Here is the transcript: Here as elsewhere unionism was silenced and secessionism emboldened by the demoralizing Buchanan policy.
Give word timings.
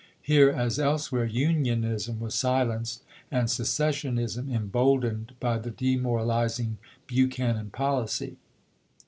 Here 0.23 0.49
as 0.49 0.79
elsewhere 0.79 1.25
unionism 1.25 2.19
was 2.19 2.33
silenced 2.33 3.03
and 3.29 3.47
secessionism 3.47 4.49
emboldened 4.49 5.33
by 5.39 5.59
the 5.59 5.69
demoralizing 5.69 6.79
Buchanan 7.05 7.69
policy. 7.69 8.37